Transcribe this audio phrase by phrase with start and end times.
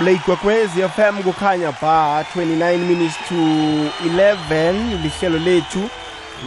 [0.00, 5.90] Blake FM kukhanya ba 29 minutes to 11 lihlelo lethu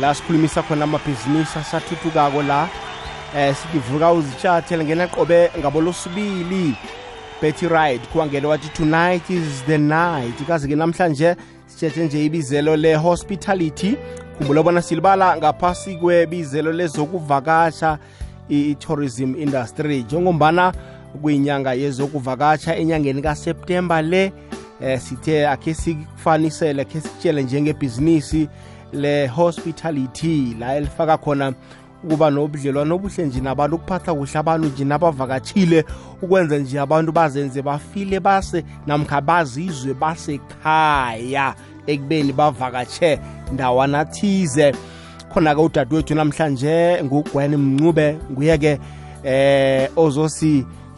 [0.02, 2.68] la sikhulumisa khona amabhizinisi asathuthukako la.
[3.38, 6.76] Eh sikivuka uzitshathele ngena qobe ngabolosibili
[7.42, 10.48] Betty Ride kuwangele wathi tonight is the night.
[10.48, 11.36] Kaze ke namhlanje
[11.68, 13.98] sithethe nje ibizelo le hospitality
[14.38, 17.98] khumbula bona silibala ngaphasi kwebizelo lezokuvakasha
[18.50, 20.04] i-tourism industry.
[20.04, 20.74] Njengombana
[21.22, 24.34] kuyinyanga yezokuvakasha enyangeni kaseptemba le
[24.82, 28.50] eh sithe akhe sikufanisele akhe sikutshele njengebhizinisi
[28.94, 31.54] le-hospitality la elifaka khona
[32.04, 35.86] ukuba nobudlelwano obuhle nje nabantu ukuphatha kuhle abantu nje nabavakatshile
[36.22, 41.56] ukwenza nje abantu bazenze bafile base namkha bazizwe basekhaya
[41.88, 43.20] ekubeni bavakatshe
[43.52, 44.74] ndawana thize.
[45.34, 48.80] Khona-ke udadewethu namhlanje ngugwen mncube nguye-ke
[49.24, 49.90] eh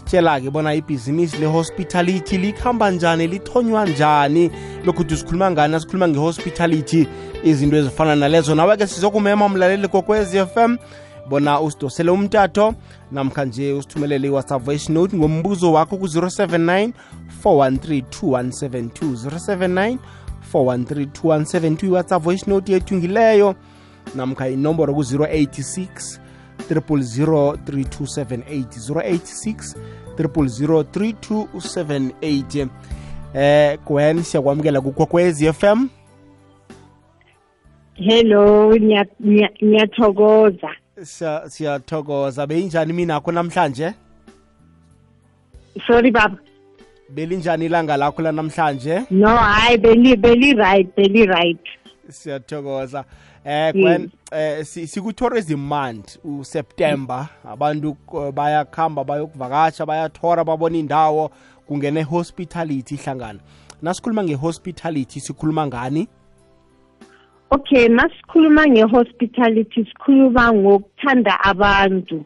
[0.05, 4.51] ozositshela-ke bona ibhizinisi le-hospitality likhamba njani lithonywa njani?
[4.85, 5.75] Lokuthi sikhuluma ngani?
[5.75, 7.07] Asikhuluma nge-hospitality
[7.43, 8.55] izinto ezifana nalezo.
[8.55, 10.77] Nawe-ke sizokumema umlaleli kokwez FM
[11.29, 12.11] bona usidosele
[13.11, 16.91] namkha nje usithumelele i-whatsapp voice note ngombuzo wakho ku-079
[17.43, 19.97] 413 2172 079
[20.53, 23.55] 413 2172 i-whatsapp voice note yethu ngileyo
[24.15, 26.24] namkha inomboro ku-086
[26.69, 29.75] 300 3278 086
[30.17, 32.67] 300 3278
[33.33, 35.87] eh gwen siyakwamukela kukhokwezi FM
[37.93, 38.75] hello
[39.63, 40.69] ngiyathokoza
[41.03, 42.47] Siya- siyathokoza.
[42.47, 43.93] Beyinjani minakho namhlanje?
[45.87, 46.37] Sorry baba.
[47.09, 49.01] Belinjani ilanga lakho lanamhlanje?
[49.11, 51.59] No hayi beli beli right beli right.
[52.09, 53.03] Siyathokoza
[53.45, 53.73] eh
[54.31, 57.27] eh si- siku-tourism month useptember.
[57.45, 61.31] Abantu eh, bayakhamba bayokuvakasha bayathora babona indawo
[61.67, 63.39] kungene hospitality ihlangana
[63.81, 66.07] nasikhuluma nge-hospitality sikhuluma ngani?
[67.51, 72.25] Okay masikhuluma nge-hospitality sikhuluma ngokuthanda abantu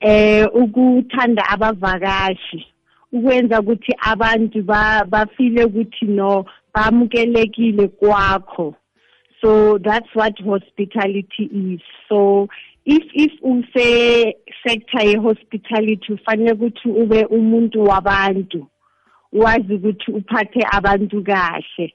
[0.00, 2.66] eh ukuthanda abavakashi
[3.12, 8.74] ukwenza ukuthi abantu ba- bafile ukuthi no bamukelekile kwakho.
[9.44, 11.80] So that's what hospitality is.
[12.08, 12.48] So
[12.86, 14.34] if if use
[14.66, 18.66] sector ye-hospitality ufanele ukuthi ube umuntu wabantu
[19.32, 21.92] wazi ukuthi uphathe abantu kahle.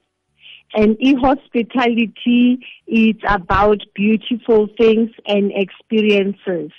[0.74, 6.70] And e-hospitality is about beautiful things and experiences.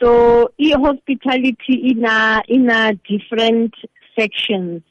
[0.00, 3.74] So e-hospitality in a in a different
[4.16, 4.82] sections.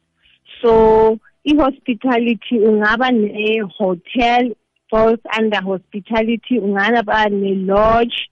[0.62, 4.56] So e-hospitality ungaba ne-hotel
[4.90, 8.30] falls under hospitality ungaba ne-lodge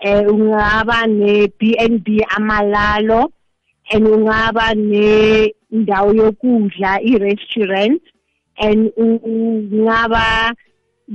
[0.00, 3.32] eh ungaba ne-B&B amalalo
[3.90, 8.02] and ungaba nendawo yokudla i-restaurant
[8.58, 10.54] and ungaba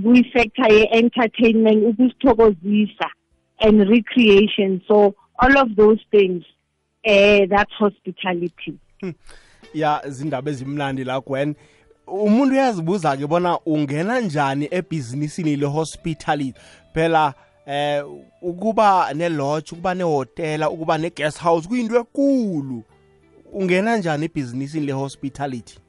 [0.03, 3.09] kwi-sector ye-entertainment ukusithokozisa
[3.59, 4.81] and recreation.
[4.87, 6.43] So all of those things
[7.03, 8.79] eh that's hospitality.
[9.01, 9.11] Ya
[10.07, 11.55] zindaba ezimnandi la Gwen.
[12.07, 16.59] Umuntu uyazibuza ke bona ungena njani ebhizinisini le-hospitality?
[16.93, 17.33] Phela
[17.65, 18.03] eh
[18.41, 22.83] ukuba ne-lodge ukuba nehotela ukuba ne-guest house kuyinto ekulu.
[23.53, 25.79] Ungena njani ebhizinisini le-hospitality?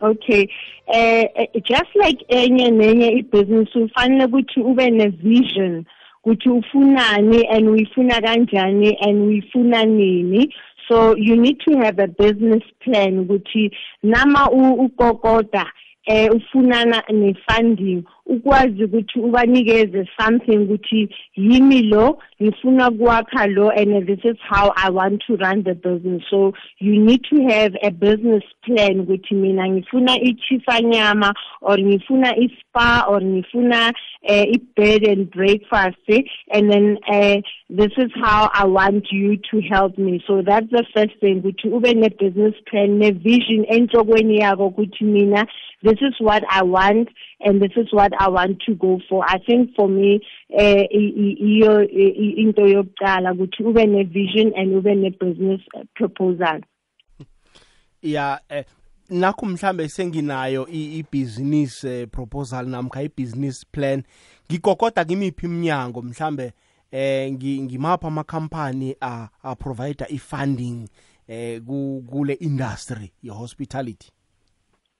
[0.00, 0.48] Okay
[0.86, 5.84] eh eh, just like enye nenye ibusiness ufanele ukuthi ube ne-vision
[6.24, 10.54] ukuthi ufunani and uyifuna kanjani and uyifuna nini.
[10.88, 13.70] So you need to have a business plan ukuthi
[14.02, 15.72] nama u- ugogoda
[16.06, 24.24] eh ufunana ne-funding ukwazi ukuthi ubanikeze something ukuthi yimi lo ngifuna kwakha lo and this
[24.24, 26.22] is how I want to run the business.
[26.30, 33.04] So you need to have a business plan ukuthi mina ngifuna ichisanyama or ngifuna ispa
[33.08, 33.92] or ngifuna
[34.28, 35.96] uh, i-bed and breakfast
[36.52, 37.36] and then uh,
[37.70, 40.22] this is how I want you to help me.
[40.26, 45.46] So that's the first thing ukuthi ube ne-business plan ne-vision enhlokweni yakho ukuthi mina
[45.82, 47.08] this is what I want
[47.40, 49.24] and this is what I want to go for.
[49.26, 50.20] I think for me,
[50.50, 55.60] eh, i- i- iyo i- i- into yokuqala ukuthi ube ne-vision and ube ne-business
[55.94, 56.60] proposal.
[58.02, 58.64] ya eh,
[59.10, 64.02] nakho mhlambe senginayo i- i-business eh, proposal namkha i-business plan
[64.50, 66.52] ngigogoda kimiphi iminyango mhlambe
[66.92, 70.88] eh ngi- ngimapha amakhampani a, a provider i-funding
[71.28, 74.10] eh ku- kule industry ye-hospitality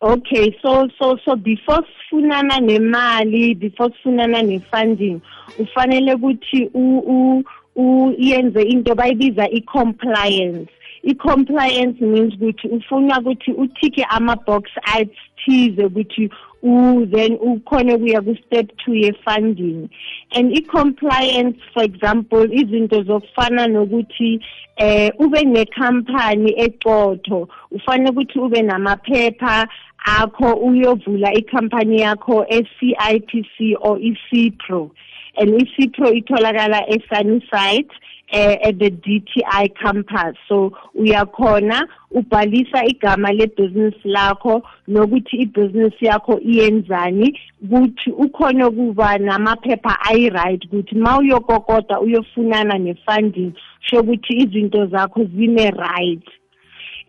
[0.01, 5.21] Okay, so so so before sifunana nemali, before sifunana ne-funding,
[5.59, 7.43] ufanele ukuthi u u
[7.77, 10.69] uyenze into bayibiza i-compliance.
[11.03, 16.31] i-compliance means ukuthi ufuna ukuthi uthike ama-box athize ukuthi
[16.63, 19.89] u then ukhona ukuya ku-step two ye-funding
[20.35, 24.41] and i-compliance for example izinto zokufana nokuthi
[24.77, 29.69] eh ube nekhampani eqotho ufanele ukuthi ube namaphepha
[30.07, 34.91] akho uyovula ikhampani yakho e-CIPC or i-CPRO
[35.37, 37.91] and i-CPRO itholakala e-Sunnyside
[38.31, 40.37] eh, at the DTI campus.
[40.49, 50.65] So uyakhona ubhalisa igama lebusiness lakho nokuthi ibusiness yakho iyenzani ukuthi ukhona ukuba namaphepha ayi-right
[50.65, 56.38] ukuthi ma uyokokota uyofunana ne-funding shokuthi izinto zakho zine-right.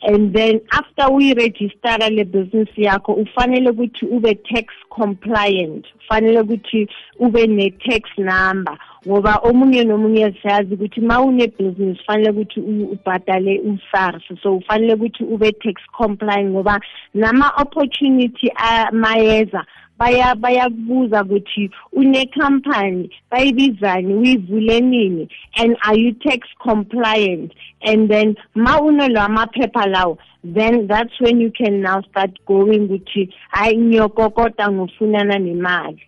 [0.01, 5.85] And then after uyirejistara le business yakho ufanele ukuthi ube tax compliant.
[5.99, 6.87] Ufanele ukuthi
[7.19, 8.77] ube ne-tax number.
[9.07, 14.23] Ngoba omunye nomunye siyazi ukuthi ma une-business fanele ukuthi ubhadale u-SARS.
[14.43, 16.79] So ufanele ukuthi ube tax compliant ngoba
[17.13, 19.65] nama-opportunity amayeza baya
[19.99, 24.13] bayakubuza ukuthi une-company bayibizani?
[24.13, 25.29] Uyivule nini?
[25.57, 27.53] And are you tax compliant?
[27.81, 33.33] And then ma unolawo amaphepha lawo then that's when you can now start going ukuthi
[33.51, 36.03] hayi ngiyokokota ngofunana nemali.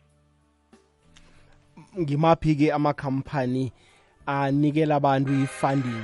[2.00, 3.72] Ngimaphi-ke amakhampani
[4.26, 6.04] anikela abantu i-funding?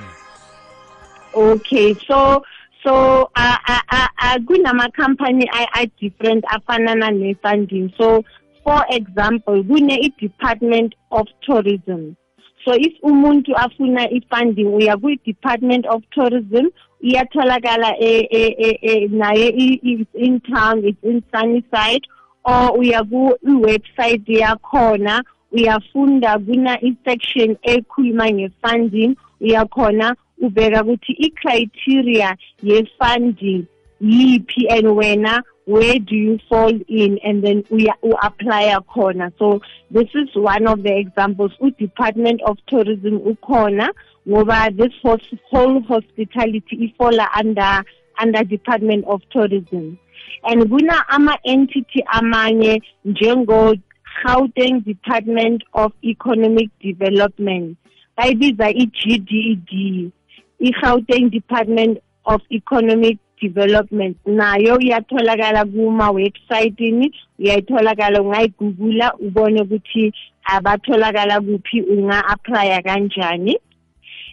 [1.34, 2.42] Okay so
[2.84, 8.24] so uh, uh, uh, uh, kunama-company a-different afanana ne-funding so
[8.64, 12.16] for example kune-i-department of tourism.
[12.64, 16.68] So if umuntu afuna i-funding uya kwi-department of tourism
[17.00, 22.04] iyatholakala e, e, e, e, naye it's in town it's in sunnyside
[22.44, 33.66] or uya ku-website yakhona uyafunda kuna i-section ekhuluma nge-funding uyakhona ubeka ukuthi i-criteria ye-funding
[34.00, 39.30] yiphi and wena where do you fall in and then u-applya khona.
[39.38, 41.52] So this is one of the examples.
[41.60, 43.88] U-department of tourism ukhona
[44.26, 44.94] ngoba this
[45.50, 47.84] whole hospitality ifola under
[48.18, 49.98] under department of tourism.
[50.44, 53.76] And kuna ama-entity amanye njengo
[54.24, 57.76] Gauteng Department of Economic Development
[58.16, 60.10] bayibiza i-GDED
[60.60, 64.16] i-Gauteng Department of Economic Development.
[64.26, 70.12] Nayo iyatholakala kuma website-ini uyayitholakala ungayigugula ubone ukuthi
[70.44, 73.56] abatholakala kuphi unga-applya kanjani.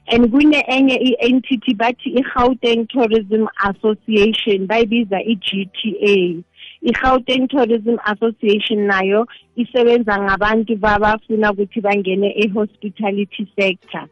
[0.07, 6.43] And kune enye i-entity bathi i-Gauteng Tourism Association bayibiza i-GTA
[6.85, 14.05] i-Gauteng Tourism Association nayo isebenza ngabantu babafuna ukuthi bangene e-hospitality sector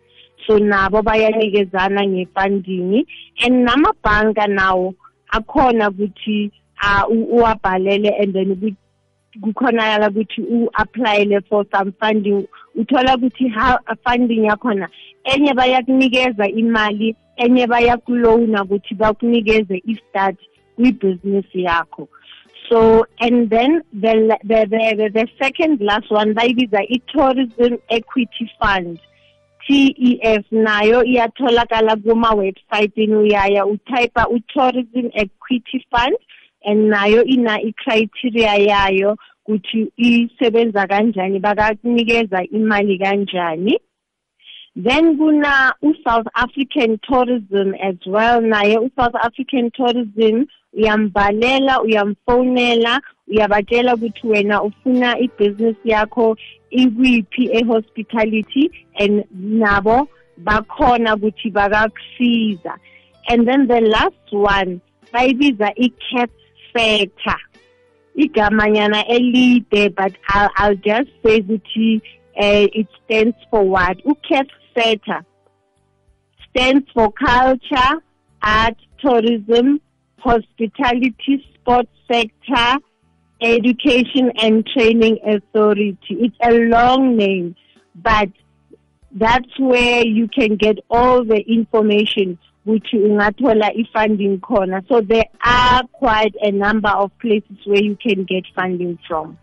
[0.48, 3.06] so nabo bayanikezana nge-funding
[3.46, 4.94] and namabhanka nawo
[5.32, 6.52] akhona ukuthi
[7.10, 8.76] uwabhalele and then
[9.42, 12.48] kukhonakala ukuthi u-applyele for some funding.
[12.76, 13.52] Uthola ukuthi
[14.04, 14.90] funding yakhona
[15.24, 20.38] enye bayakunikeza imali enye bayakulowuna ukuthi bakunikeze i-start
[20.76, 22.08] kwibhizinisi yakho.
[22.70, 29.00] So and then the the the, the second last one bayibiza i-tourism equity fund.
[29.68, 36.18] TEF nayo iyatholakala kuma website uyaya utype u-tourism equity fund
[36.66, 43.80] and nayo ina i-criteria yayo ukuthi isebenza kanjani bakakunikeza imali kanjani.
[44.76, 54.28] Then kuna u-south african tourism as well naye u-south african tourism uyambhalela uyamfonela uyabatshela ukuthi
[54.28, 56.38] wena ufuna ibhizinisi yakho
[56.82, 62.74] ikwiphi e-hospitality and nabo bakhona ukuthi bakakusiza
[63.30, 64.82] and then the last one
[65.14, 66.30] bayibiza i-cat
[66.74, 67.38] feta
[68.16, 72.02] igamanyana elide but I'll, I'll just say ukuthi
[72.36, 74.04] uh, it stands for what?
[74.06, 75.24] U-cat feta
[76.50, 78.02] stands for culture
[78.42, 79.80] art tourism
[80.20, 82.78] hospitality sports sector
[83.44, 85.98] education and training authority.
[86.10, 87.56] It's a long name
[87.96, 88.30] but
[89.12, 94.88] that's where you can get all the information which ungathola i-funding khona.
[94.88, 99.38] So there are quite a number of places where you can get funding from.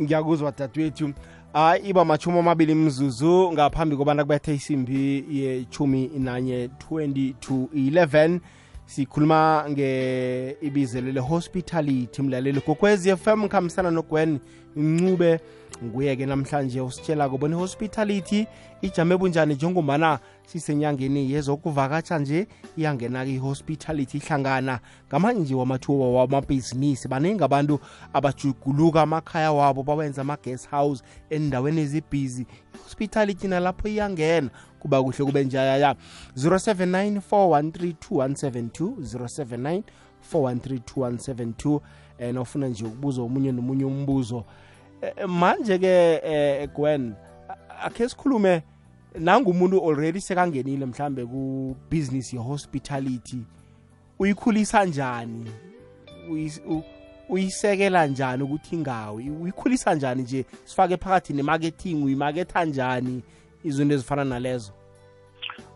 [0.00, 1.12] Ngiyakuzwa dadewethu
[1.52, 8.40] hayi iba machumi amabili mzuzu ngaphambi kobana kubethe isimbi yechumi nanye 20 to 11
[8.86, 12.60] sikhuluma nge ibizelo le-hospitality mlaleli.
[12.60, 14.38] Kokwezi FM khambisana nogwen
[14.76, 15.40] ncube
[15.84, 18.46] nguye-ke namhlanje usitshelako bona i-hospitality
[18.82, 27.08] ijame bunjani njengombana sisenyangeni yezokuvakatsha nje iyangena-ke i-hospitality ihlangana ngamanye nje wamathuba wamabhizinisi.
[27.08, 27.78] Baningi abantu
[28.12, 34.50] abajuguluka amakhaya wabo bawenza ama-guest house endaweni ezibhizi i-hospitality nalapho iyangena.
[34.84, 35.96] Kuba kuhle kube njayaya
[36.36, 39.82] 079 4132172 079
[40.32, 41.80] 4132172
[42.30, 44.44] um ofuna nje ukubuza omunye nomunye umbuzo.
[45.02, 47.14] Eh, manje ke eh Gwen
[47.82, 48.62] akhe sikhulume
[49.18, 53.38] nangumuntu already sekangenile mhlambe ku business ye hospitality
[54.18, 55.50] uyikhulisa njani
[57.28, 59.30] uyisekela njani ukuthi ingawi?
[59.30, 60.44] Uyikhulisa njani nje?
[60.64, 63.22] Sifake phakathi nemarketing uyimaketha njani?
[63.64, 64.72] Izinto ezifana nalezo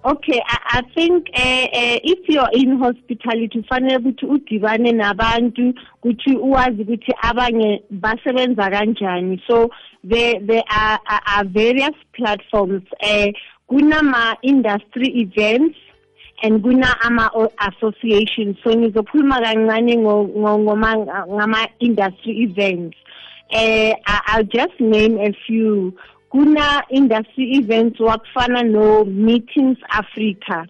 [0.04, 6.36] Okay, I, I think uh, uh, if you're in hospitality ufanele ukuthi udibane nabantu ukuthi
[6.36, 9.42] uwazi ukuthi abanye basebenza kanjani.
[9.46, 9.70] So
[10.04, 12.82] there there are, are, are various platforms.
[13.02, 13.32] Uh,
[13.68, 15.76] kunama industry events
[16.42, 18.56] and kuna ama associations.
[18.62, 20.96] So ngizokhuluma kancane ngoma
[21.28, 22.96] ngama industry events.
[23.50, 25.92] Uh, I'll just name a few.
[26.30, 30.66] Kuna industry events wakufana no Meetings Africa.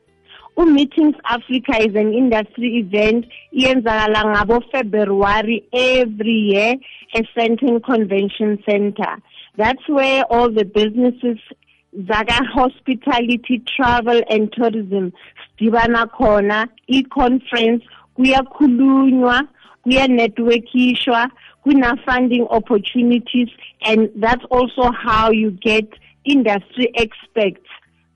[0.58, 6.74] uMeetings Africa is an industry event iyenzakala ngabo February every year
[7.14, 9.18] at Sandton Convention Center.
[9.56, 11.38] That's where all the businesses
[11.96, 15.12] zaka hospitality travel and tourism
[15.58, 17.84] sidibana khona i-conference
[18.16, 19.48] kuyakhulunywa
[19.82, 21.30] kuyanetworkishwa
[21.62, 23.48] kuna-funding opportunities
[23.82, 25.88] and that's also how you get
[26.24, 27.66] industry experts.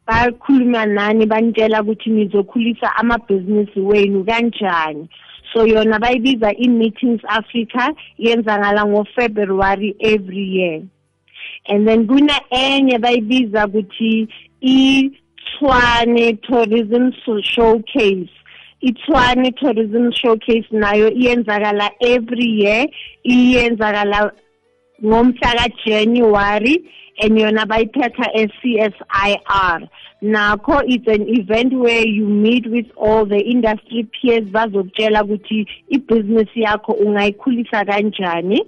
[0.06, 5.08] Bakhuluma nani banitshela ukuthi nizokhulisa amabhizinisi wenu kanjani.
[5.52, 10.82] So yona bayibiza i-meetings africa yenzakala ngofebruary every year.
[11.68, 14.28] And then kuna enye bayibiza ukuthi
[14.60, 18.30] i-tshwane tourism showcase
[18.82, 22.86] iTshwane Tourism Showcase nayo iyenzakala every year.
[23.24, 24.32] Iyenzakala
[25.04, 26.84] ngomhla kaJanuary
[27.20, 29.88] and yona bayiphetha e-CSIR
[30.22, 36.48] nakho it's an event where you meet with all the industry peers bazokutshela ukuthi ibusiness
[36.54, 38.60] yakho ungayikhulisa kanjani.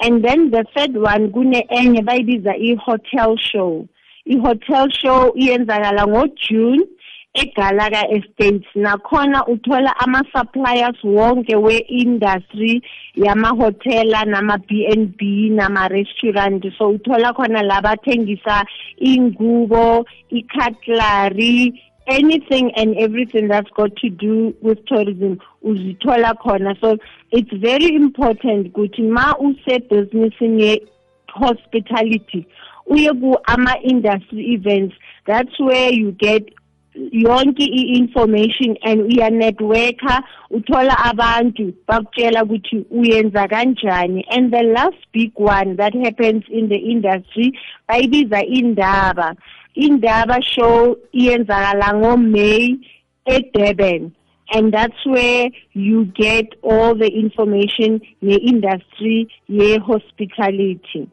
[0.00, 3.88] And then the third one kune enye bayibiza i-hotel show.
[4.26, 6.86] I-hotel show iyenzakala ngojune
[7.34, 8.66] eGalaga Estates.
[8.74, 12.82] Nakhona uthola ama-suppliers wonke we-industry
[13.16, 16.64] yamahotela nama-B&B nama-restaurant.
[16.78, 18.64] So uthola khona labathengisa
[19.00, 26.78] ingubo i-cutlery anything and everything that's got to do with tourism uzithola khona.
[26.80, 26.98] So
[27.30, 32.46] it's very important ukuthi ma usebhizinisini ye-hospitality
[32.86, 34.94] uye ku ama-industry events.
[35.26, 36.52] That's where you get
[36.94, 44.24] yonke i-information and uyanetworker uthola abantu bakutshela ukuthi uyenza kanjani.
[44.30, 47.58] And the last big one that happens in the industry
[47.88, 49.36] bayibiza indaba.
[49.74, 52.78] Indaba show iyenzakala ngomay
[53.26, 54.12] eDurban.
[54.54, 61.08] And that's where you get all the information ye-industry ye-hospitality.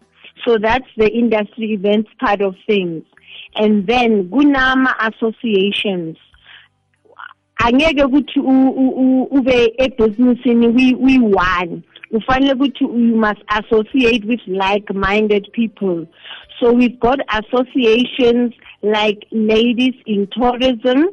[0.45, 3.03] So that's the industry events part of things
[3.55, 6.17] and then kunama associations.
[7.61, 8.39] Angeke ukuthi
[9.31, 11.83] ube ebusinessini we we one.
[12.11, 16.07] Ufanele ukuthi you must associate with like minded people.
[16.59, 21.09] So we've got associations like ladies in tourism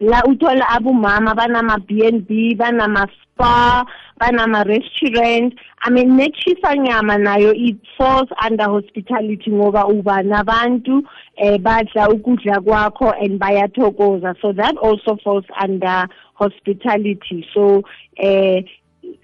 [0.00, 3.84] la uthola abomama banama B&B banama spa
[4.20, 5.54] banama restaurant
[5.86, 11.02] i mean nechisa nyama nayo it falls under hospitality ngoba uba nabantu
[11.36, 14.34] eh badla ukudla kwakho and bayathokoza.
[14.40, 17.46] So that also falls under hospitality.
[17.54, 17.82] So
[18.16, 18.64] eh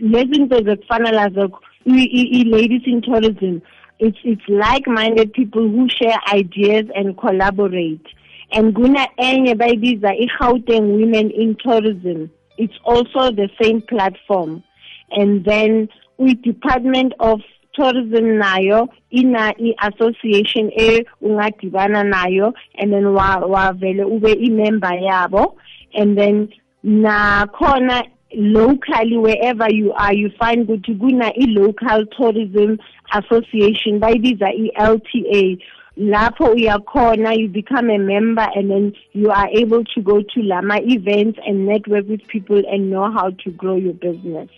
[0.01, 3.61] lezi zinto zokufana lazo i-ladies in tourism
[3.99, 8.07] it's it's like-minded people who share ideas and collaborate
[8.53, 14.63] and kuna enye bayibiza uh, i-Gauteng women in tourism it's also the same platform.
[15.11, 17.41] And then kwi-department of
[17.75, 25.57] tourism nayo ina i-association e ungadibana nayo and then wa wavele ube i-member yabo.
[25.95, 26.53] And then
[26.85, 28.05] nakhona
[28.37, 32.79] locally wherever you are you find ukuthi kuna i-local tourism
[33.13, 35.59] association bayibiza uh, i-lta
[35.97, 40.81] lapho uyakhona you become a member and then you are able to go to lama
[40.83, 44.51] events and network with people and know how to grow your business.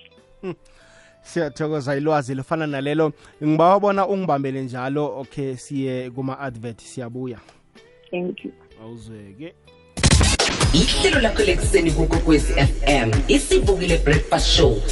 [1.22, 3.12] Siyathokoza ilwazi lufana nalelo.
[3.44, 5.18] Ngibawabona ungibambele njalo.
[5.18, 6.80] Okay siye kuma-advert.
[6.80, 7.38] Siyabuya.
[8.10, 8.52] Thank you.
[8.82, 9.54] Awuzweke
[10.72, 14.82] ihlelo lakho lekuseni kukokwezi fm isivukile breakfast show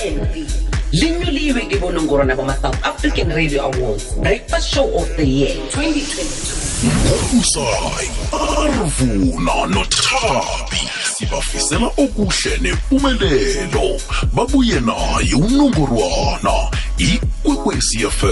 [0.00, 0.50] rnb
[0.92, 9.66] linyuliwe ke bonongorwana bama-south african radio awards breakfast show of the year 2022 ngomsayi arvuna
[9.66, 14.00] nothabi sibafisela okuhle nempumelelo.
[14.32, 18.28] Babuye naye unongorwana ikwekwecfm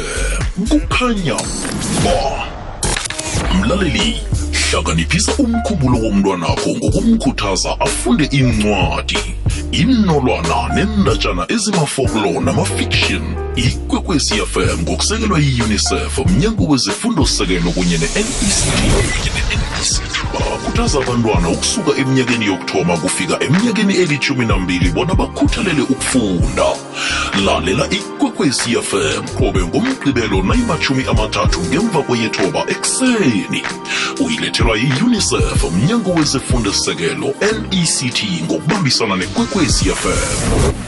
[0.68, 1.36] kukhanya
[2.04, 2.46] ba.
[3.54, 4.20] Mlaleli
[4.74, 9.18] hlakaniphisa umkhumbulo womntwanakho ngokumkhuthaza afunde incwadi.
[9.72, 13.24] Inolwana nendatshana ezimafoklo namafiction
[13.56, 18.54] ikwekwecfm ngokusekelwa yi-unicef mnyango wezefundo-sekelo kunye ne-nect
[20.34, 26.66] bakhuthaza abantwana ukusuka eminyakeni yokuthoma kufika eminyakeni elithumi nambili bona bakhuthalele ukufunda.
[27.44, 27.86] Lalela
[28.24, 33.62] ikwekwezi fm qobe ngomgqibelo nayimathumi amathathu ngemva kweyethoba ekuseni.
[34.24, 37.34] Uyilethelwa yiunicef mnyango wezifundisekelo
[37.70, 40.84] nect ngokubambisana nekwekwezi fm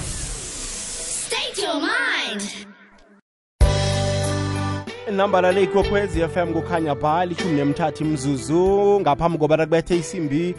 [5.09, 10.55] inambala le ikokhwezi fm kukhanya ba lishumi nemthathu imzuzu ngaphambi kobana kubethe isimbi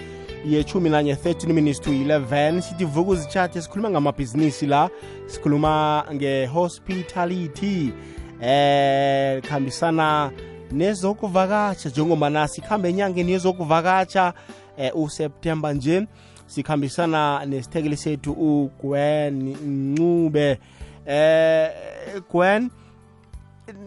[0.45, 4.89] yechumi nanye 13 minutes to 11 sithi vuka uzitshathe sikhuluma ngamabhizinisi la.
[5.27, 7.91] Sikhuluma nge-hospitality
[8.41, 10.31] eh khambisana
[10.71, 14.33] nezokuvakatsha njengobana sikhambe enyangeni yezokuvakatsha
[14.77, 16.07] eh, useptemba nje
[16.47, 20.59] sikhambisana nesithekeli sethu ugwen ncube.
[21.05, 21.71] Eh
[22.31, 22.69] gwen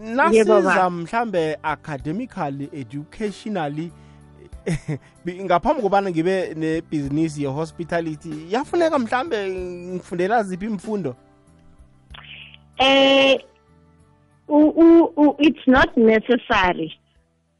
[0.01, 3.91] nasiza mhlambe academically educationally
[5.27, 11.15] ngaphambi kobana ngibe nebhizinisi ye-hospitality yafuneka mhlambe ngifundela ziphi imfundo
[12.77, 13.39] eh
[15.39, 17.00] it's not necessary.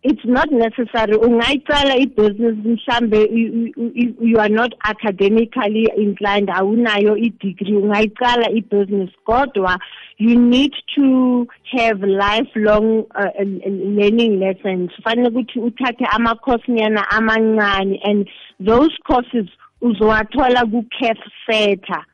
[0.04, 1.14] It's not necessary.
[1.18, 9.10] Ungayicala i-business mhlambe you- are not academically inclined awunayo i-degree ungayicala i-business.
[9.28, 9.80] Kodwa
[10.18, 13.32] you need to have lifelong uh,
[13.98, 14.92] learning lessons.
[14.96, 18.28] Kufanele ukuthi uthathe ama-coursenyana amancane and
[18.60, 19.48] those courses
[19.82, 21.18] uzowathola ku-caf
[21.50, 22.06] setter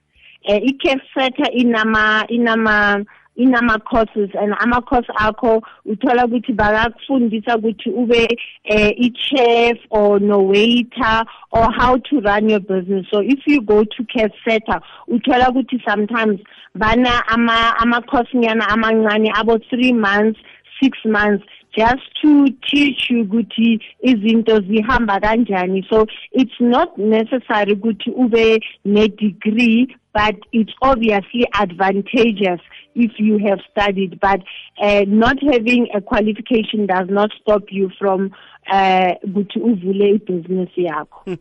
[0.43, 3.05] eh i-caf setter inama inama
[3.37, 8.27] inama courses and ama course akho uthola ukuthi bakakufundisa ukuthi ube
[8.63, 13.05] eh, i-chef or no waiter or how to run your business.
[13.11, 16.39] So if you go to caf setter uthola ukuthi sometimes
[16.75, 20.39] bana ama ama course nyana amancane abo 3 months
[20.81, 21.45] 6 months
[21.77, 25.85] just to teach you ukuthi izinto zihamba kanjani.
[25.89, 32.59] So it's not necessary ukuthi ube ne degree but it's obviously advantageous
[32.95, 34.19] if you have studied.
[34.19, 34.41] But
[34.81, 38.31] uh, not having a qualification does not stop you from
[38.71, 41.37] uh ukuthi uvule ibusiness yakho.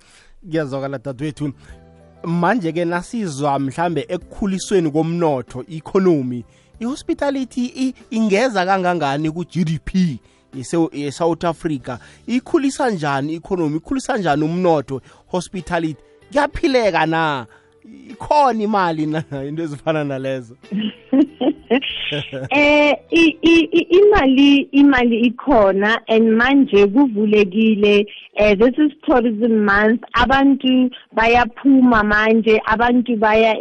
[0.50, 1.52] Kuyazwakala dadewethu
[2.24, 6.44] manje-ke nasizwa mhlambe ekukhulisweni komnotho economy
[6.80, 10.18] i-hospitality ingeza kangangani ku-gdp
[10.56, 11.98] yeSou- ye-south africa?
[12.26, 13.76] Ikhulisa njani i-economy?
[13.76, 15.00] Ikhulisa njani umnotho?
[15.26, 16.00] Hospitality
[16.32, 17.46] kuyaphileka na?
[18.10, 19.24] Ikhona imali na?
[19.48, 20.56] Into ezifana nalezo.
[22.50, 22.94] Eh
[23.90, 28.06] imali imali ikhona and manje kuvulekile.
[28.36, 30.02] Eh this is tourism month.
[30.14, 33.56] Abantu bayaphuma manje abantu baya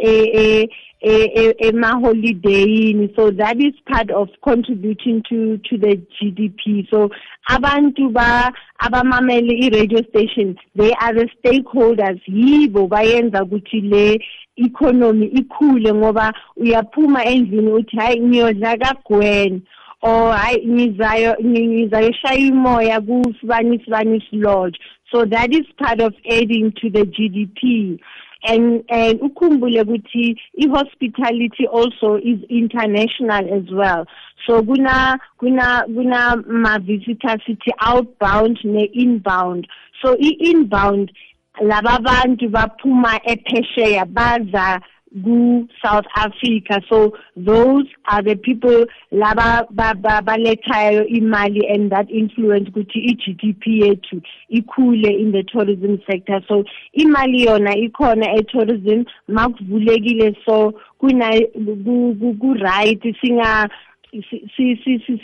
[1.00, 7.10] e e emaholidayini so that is part of contributing to to the GDP so
[7.50, 12.20] abantu ba abamamele i-radio station they are the stakeholders.
[12.26, 14.18] Yibo bayenza ukuthi le
[14.56, 19.62] economy ikhule ngoba uyaphuma endlini uthi hayi ngiyodla kagwen
[20.02, 24.78] or hayi ngizayo ngizayoshaya umoya kusibani sibani lodge
[25.12, 27.98] so that is part of adding to the GDP
[28.46, 34.06] and and ukhumbule ukuthi i-hospitality also is international as well.
[34.46, 37.42] So kuna kuna kuna ma-visitors
[37.80, 39.66] outbound ne-inbound.
[40.02, 41.12] So i-inbound
[41.60, 44.80] laba bantu baphuma ephesheya baza
[45.22, 46.80] ku-South Africa.
[46.90, 53.80] So those are the people laba ba- ba- balethayo imali and that influence ukuthi i-GDP
[53.82, 56.40] yethu ikhule in the tourism sector.
[56.48, 56.64] So
[56.98, 60.36] imali yona ikhona e-tourism makuvulekile.
[60.44, 63.85] So ku- ku- ku right singa si- si- si- si-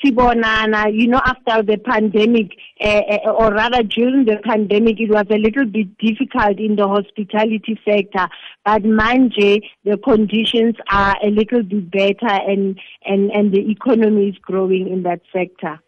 [0.05, 5.39] sibonana you know after the pandemic uh, or rather during the pandemic it was a
[5.39, 8.29] little bit difficult in the hospitality sector.
[8.65, 14.39] But manje the conditions are a little bit better and and and the economy is
[14.39, 15.79] growing in that sector.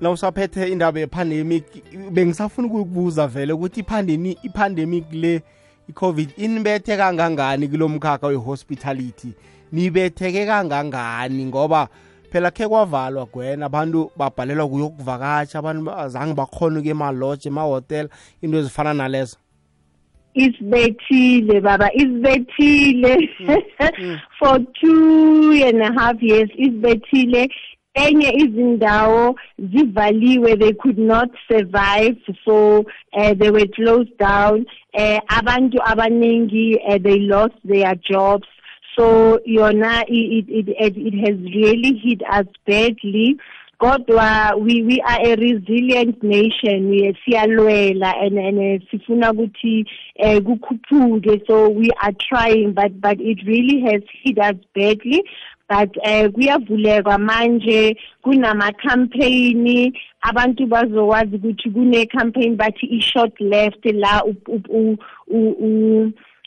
[0.00, 1.64] Na usaphethe indaba ye-pandemic
[2.10, 5.42] bengisafuna ukukubuza vele ukuthi ipandemi ipandemic le
[5.88, 9.32] i-covid inibethe kangangani kulo mkhakha we-hospitality
[9.72, 11.44] nibetheke kangangani?
[11.44, 11.88] Ngoba
[12.32, 18.08] phela khe kwavalwa gwena abantu babhalelwa kuyokuvakatsha abantu azange bakhona ukuya emaloje emahotela
[18.42, 19.36] into ezifana nalezo.
[20.34, 23.28] Isibethile baba isibethile.
[24.38, 27.48] For two and a half years isibethile.
[27.94, 34.64] Enye izindawo zivaliwe they could not survive so uh, they were closed down.
[34.94, 38.48] Uh, abantu abaningi uh, they lost their jobs.
[38.96, 43.36] So yona it, it, it, it has really hit us badly.
[43.80, 46.88] Kodwa we we are a resilient nation.
[46.90, 49.84] We siyalwela and and eh, sifuna ukuthi
[50.16, 51.44] eh, kukhuphuke.
[51.46, 55.24] So we are trying but but it really has hit us badly.
[55.68, 57.96] But eh kuyavuleka manje.
[58.24, 64.96] Kunama campaign abantu bazokwazi ukuthi kune campaign bathi i short left la u-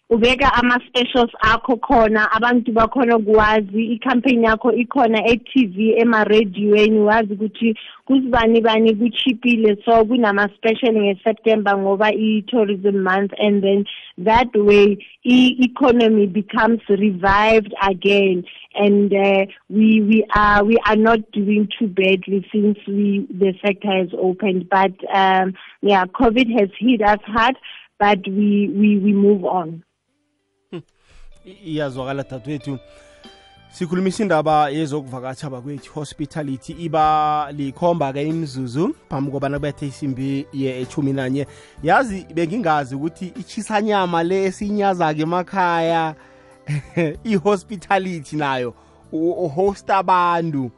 [0.10, 7.76] ubeka ama specials akho khona abantu bakhona kuwazi i-campaign yakho ikhona e-TV ema-radioweni wazi ukuthi
[8.06, 9.78] kusibani bani kuchipile.
[9.86, 13.86] So kunama special nge-September ngoba i-tourism month and then
[14.18, 18.44] that way i-economy becomes revived again.
[18.76, 23.92] And uh, we we are we are not doing too badly since we the sector
[23.92, 24.70] has opened.
[24.70, 27.56] But um yeah covid has hit us hard
[28.00, 29.84] but we we we move on
[31.46, 32.80] iyazwakala dadewethu
[33.72, 41.48] sikhulumisa indaba yezokuvakatsha bakwethu hospitality iba likhomba-ke imzuzu phambi kobana kubethe isimbi ye-echumi nanye
[41.84, 46.16] yazi bengingazi ukuthi ichisanyama le esiyinyaza-ke emakhaya
[47.24, 48.74] i-hospitality nayo
[49.12, 50.72] u- uhosta abantu.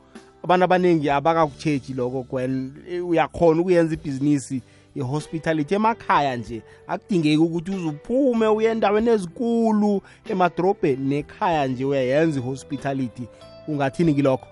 [0.43, 2.73] Abantu abaningi abakakutshetshi lokho gwen.
[3.07, 4.61] Uyakhona ukuyenza ibhizinisi
[4.97, 13.23] i-hospitality emakhaya nje akudingeki ukuthi uzuphume uye endaweni ezikulu emadrobheni nekhaya nje uyayenza i-hospitality.
[13.67, 14.47] Ungathini kilokho?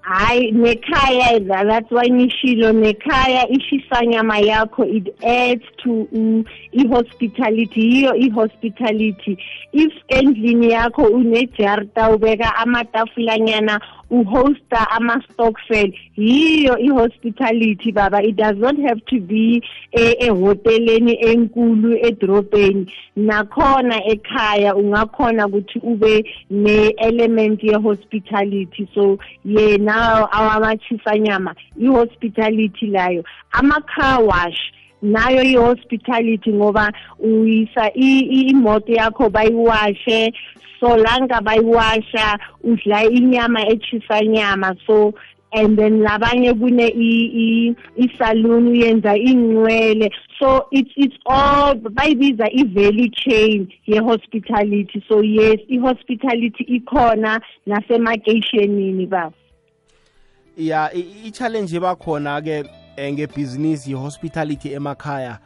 [0.00, 8.14] Hayi nekhaya tha- that's why ngishilo nekhaya ishisanyama yakho it adds to uh, i-hospitality yiyo
[8.16, 9.38] i-hospitality.
[9.72, 13.80] If endlini yakho unejarta ubeka amatafulanyana
[14.10, 18.22] uhosta ama-stockfel yiyo i-hospitality baba.
[18.22, 22.92] It does not have to be eh, ehoteleni enkulu edrobheni.
[23.16, 28.88] Nakhona ekhaya ungakhona ukuthi ube ne-element ye-hospitality.
[28.94, 33.24] So yena awamachisanyama i-hospitality layo.
[33.52, 40.32] Ama-car wash nayo i-hospitality ngoba uyisa imoto yakho bayiwashe.
[40.80, 45.12] Solanga bayiwasha udla inyama echisanyama so
[45.52, 53.10] and then labanye kune i- i- isalon uyenza inqwele so it's it's all bayibiza i-value
[53.10, 55.02] chain ye-hospitality.
[55.08, 59.32] So yes i-hospitality ikhona nasemakeishenini baba
[60.56, 62.64] ya i-challenge ebakhona-ke eh,
[62.98, 65.38] ngebhizinisi i-hospitality emakhaya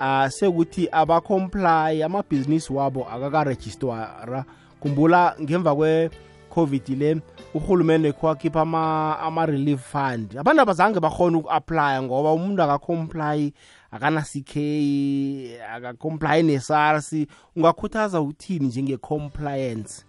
[0.00, 4.44] uh, sekuthi abacomply amabhizinisi wabo akakarejistwara
[4.80, 7.20] khumbula ngemva kwe-covid le
[7.54, 8.62] urhulumende kwakhipha
[9.20, 10.38] ama-relief fund.
[10.38, 13.52] Abantu abazange bakhona uku-aplya ngoba umuntu akacomply
[13.90, 14.54] akana-ck
[15.74, 17.14] akacomply ne-sars.
[17.56, 20.07] Ungakhuthaza uthini njenge-compliance?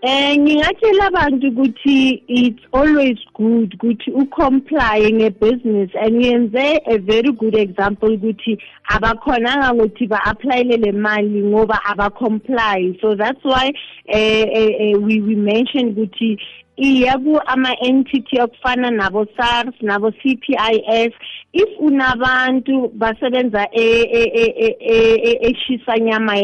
[0.00, 7.56] Eh ngingatshela abantu ukuthi it's always good ukuthi ucomply ngebusiness and yenze a very good
[7.56, 8.58] example ukuthi
[8.94, 13.72] abakhonanga ukuthi ba-applyele le mali ngoba abacomply so that's why
[14.06, 16.38] eh, eh, eh, we, we mentioned ukuthi
[16.76, 21.12] iya ku ama-entity okufana nabo SARS nabo CPIS
[21.52, 26.36] if unabantu basebenza e- e- e- e- e- e- eshisanyama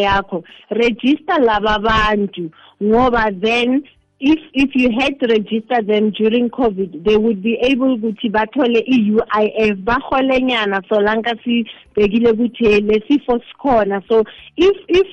[2.82, 3.82] ngoba then
[4.20, 8.80] if if you had to register them during covid they would be able ukuthi bathole
[8.86, 14.02] i-UIF baholenyana solanka sibhekile ukuthi lesifo sikhona.
[14.08, 14.24] So
[14.56, 15.06] if if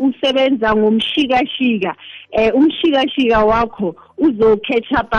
[0.00, 1.94] usebenza ngomshikashika
[2.32, 5.14] eh umshikashika wakho uzo catch up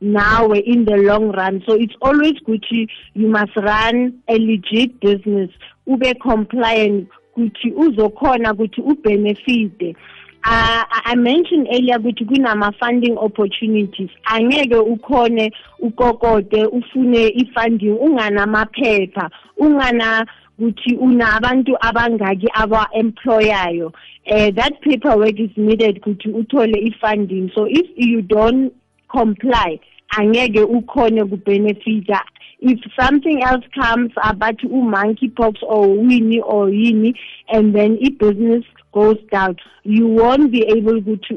[0.00, 1.62] nawe in the long run.
[1.66, 5.50] So it's always good you must run a legit business
[5.86, 9.96] ube compliant ukuthi uzokhona ukuthi ubenefite
[10.44, 14.10] uh, I mentioned earlier ukuthi kunama funding opportunities.
[14.24, 20.26] Angeke ukhone ukokode ufune ifunding unganamaphepha ungana
[20.58, 23.92] ukuthi unabantu abangaki aba-employayo.
[24.26, 27.50] Uh, that paperwork is needed ukuthi uthole i-funding.
[27.54, 28.72] So if you don't
[29.08, 29.80] comply
[30.16, 32.20] angeke ukhone kubenefita
[32.60, 37.14] if something else comes abathi u-monkeypox or wini or yini
[37.48, 39.56] and then i-business goes down
[39.88, 41.34] you won't be able ukuthi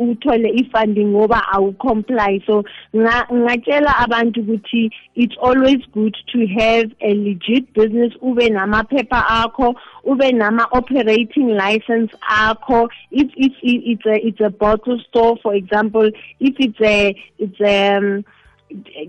[0.00, 2.42] uthole i-funding ngoba awucomply.
[2.46, 9.74] So ngatshela abantu ukuthi it's always good to have a legit business ube namaphepha akho
[10.04, 12.88] ube nama-operating license akho.
[13.10, 17.96] If it's, it's, a, it's a bottle store for example if it's a, it's a
[17.96, 18.24] um,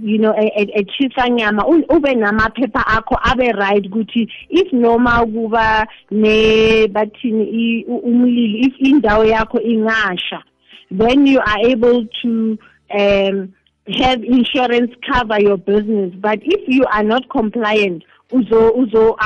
[0.01, 1.67] you know echisa nyama.
[1.67, 9.59] Ube namaphepha akho abe right ukuthi if noma kuba ne bathini umlilo if indawo yakho
[9.61, 10.43] ingasha
[10.91, 12.57] then you are able to
[12.97, 13.53] um
[13.87, 16.13] have insurance cover your business.
[16.15, 19.17] But if you are not compliant uzo uzo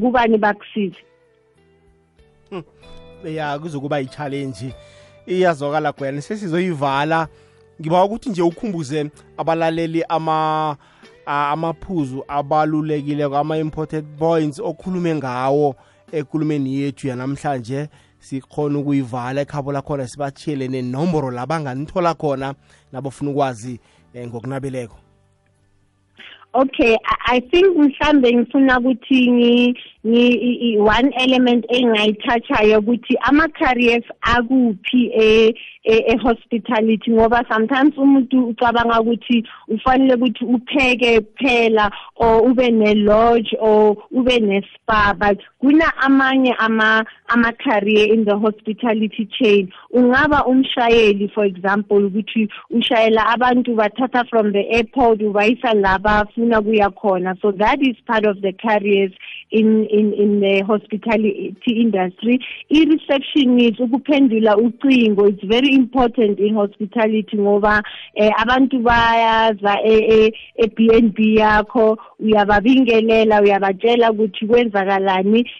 [0.00, 0.96] kubani bakusize?
[3.24, 4.74] Ya kuzokuba i-challenge
[5.26, 6.20] iyazwakala gwena.
[6.20, 7.28] Sesizoyivala
[7.80, 10.76] ngiba ukuthi nje ukhumbuze abalaleli ama
[11.26, 15.74] amaphuzu abalulekile ama-important points okhulume ngawo
[16.12, 17.88] ekulumeni yethu yanamhlanje.
[18.18, 22.54] Sikhona ukuyivala ekhabo lakhona sibatshiyele nenomboro la banganithola khona
[22.92, 23.80] nabafuna ukwazi
[24.14, 25.09] eh, ngokunabeleko.
[26.54, 35.54] Okay i think mhlambe ngifuna ukuthi ngi one element engayithathayo ukuthi ama careers akuphi e
[35.84, 44.38] e-hospitality ngoba sometimes umuntu ucabanga ukuthi ufanele ukuthi upheke kuphela or ube ne-lodge or ube
[44.40, 49.72] ne-spa but kuna amanye ama ama-career in the hospitality chain.
[49.92, 55.98] Ungaba umshayeli for example ukuthi ushayela abantu bathatha from the airport ubayisa la
[56.40, 57.40] bafuna kuya khona.
[57.40, 59.12] So that is part of the careers
[59.50, 62.38] in in in the hospitality industry.
[62.70, 67.82] I-receptionist ukuphendula ucingo it's very important in hospitality ngoba
[68.14, 71.98] eh, abantu bayaza e-B&B yakho.
[72.20, 75.50] Uyababingelela uyabatshela ukuthi kwenzakalani.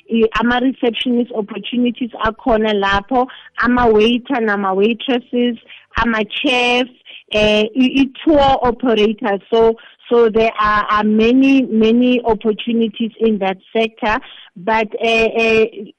[0.40, 3.26] Ama-receptionist opportunities akhona lapho.
[3.56, 5.56] Ama-waiter nama-waitresses
[5.96, 6.88] ama-chef
[7.30, 9.40] eh i-tour operators.
[9.50, 9.76] So
[10.08, 14.18] so there are, are many many opportunities in that sector.
[14.56, 14.88] But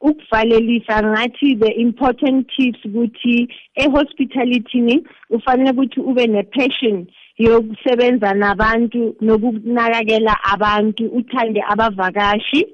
[0.02, 11.08] ukuvalelisa ngathi the important tips ukuthi ehospitality ufanele ukuthi ube nepassion yokusebenza nabantu nokunakekela abantu
[11.08, 12.68] uthande abavakashi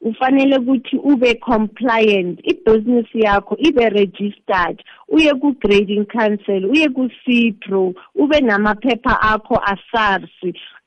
[0.00, 2.40] ufanele ukuthi ube compliant.
[2.44, 4.82] Ibusiness yakho ibe registered.
[5.08, 10.30] Uye ku grading council uye ku CPRO ube namaphepha akho asars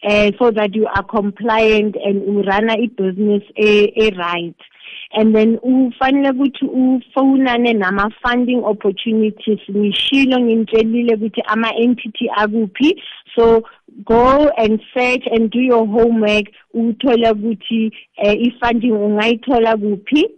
[0.02, 4.56] eh so that you are compliant and urana ibusiness e, e right
[5.14, 9.60] and then ufanele ukuthi ufonane nama funding opportunities.
[9.70, 13.02] Ngishilo ngimtshelile ukuthi ama entity akuphi.
[13.36, 13.64] So
[14.06, 16.46] go and search and do your homework.
[16.74, 20.30] Uthola ukuthi uh, i-funding ungayithola kuphi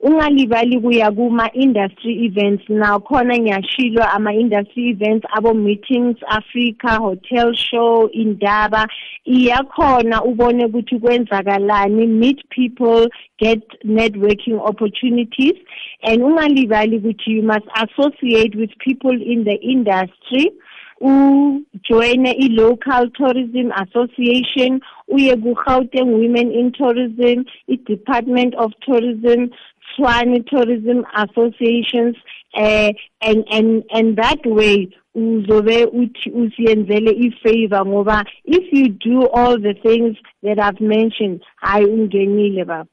[0.00, 2.68] ungalibali kuya kuma-industry events.
[2.68, 8.88] Nakhona ngiyashilwa ama-industry events abo-meetings africa hotel show indaba.
[9.24, 12.06] Iyakhona ubone ukuthi kwenzakalani.
[12.06, 13.08] Meet people
[13.38, 15.56] get networking opportunities.
[16.02, 20.52] And ungalibali ukuthi you must associate with people in the industry.
[21.00, 24.80] Ujoine i-local tourism association.
[25.08, 29.50] Uye ku-gauteng women in tourism i-department of tourism
[29.98, 32.16] Tshwane tourism associations
[32.54, 39.58] uh, and and and that way uzobe uthi usiyenzele ifavor ngoba if you do all
[39.58, 42.90] the things that I've mentioned hayi ungenile baba.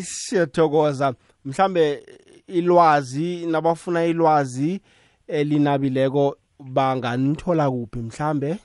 [0.00, 1.14] Siyathokoza.
[1.44, 2.02] Mhlambe
[2.46, 4.80] ilwazi nabafuna ilwazi
[5.28, 8.56] elinabileko banganithola kuphi mhlambe?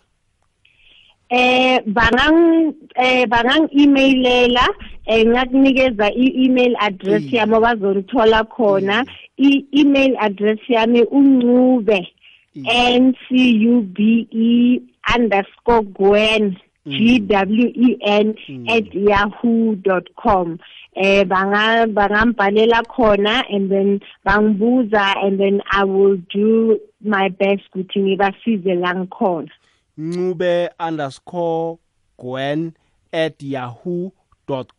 [1.29, 4.67] Eh bangang eh bangang emailela
[5.07, 9.05] eh ngakunikeza i-email address yami bazongithola khona.
[9.37, 12.07] I-email address yami uncube
[12.55, 13.35] n c
[13.69, 14.81] u b e
[15.15, 18.35] underscore gwen g w e n
[18.67, 20.57] at yahoo dot com.
[20.95, 27.99] Eh banga bangambhalela khona and then bangibuza and then i will do my best ukuthi
[27.99, 29.51] ngibasize la ngikhona.
[29.97, 31.77] Ncube underscore
[32.17, 32.73] gwen
[33.13, 34.11] at yahoo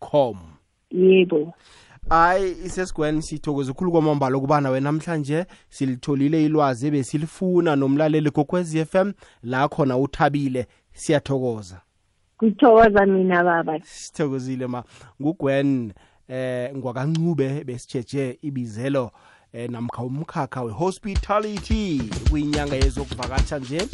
[0.01, 0.37] com.
[0.91, 1.55] Yebo.
[2.09, 9.69] Hayi isesigwen sithokoza khulu kwamambala ukubana wena namhlanje silitholile ilwazi ebesilifuna nomlaleli kokwezi FM la
[9.69, 11.81] khona uthabile siyathokoza.
[12.39, 13.81] Kuthokoza mina baba.
[13.83, 14.85] Sithokozile ma.
[15.23, 15.93] Ngugwen
[16.29, 19.11] eh ngwakancube besijeje ibizelo
[19.53, 23.89] eh namkha umkhakha we-hospitality kuyinyanga yezokuvakatsha nje.